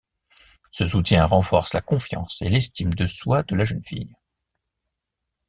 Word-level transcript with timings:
Ce 0.71 0.87
soutien 0.87 1.25
renforce 1.27 1.73
la 1.75 1.81
confiance 1.81 2.41
et 2.41 2.49
l’estime 2.49 2.91
de 2.95 3.05
soi 3.05 3.43
de 3.43 3.55
la 3.55 3.65
jeune 3.65 3.83
fille. 3.83 4.15